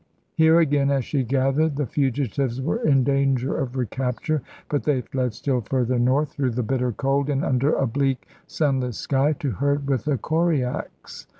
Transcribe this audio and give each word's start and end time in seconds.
Here 0.33 0.59
again, 0.59 0.89
as 0.89 1.05
she 1.05 1.23
gathered, 1.23 1.75
the 1.75 1.85
fugitives 1.85 2.59
were 2.59 2.81
in 2.83 3.03
danger 3.03 3.55
of 3.55 3.75
recapture; 3.75 4.41
but 4.67 4.81
they 4.81 5.01
fled 5.01 5.35
still 5.35 5.61
further 5.61 5.99
north 5.99 6.31
through 6.31 6.53
the 6.57 6.63
bitter 6.63 6.91
cold, 6.91 7.29
and 7.29 7.45
under 7.45 7.73
a 7.75 7.85
bleak 7.85 8.27
sunless 8.47 8.97
sky, 8.97 9.33
to 9.33 9.51
herd 9.51 9.87
with 9.87 10.05
the 10.05 10.17
Koriaks. 10.17 11.27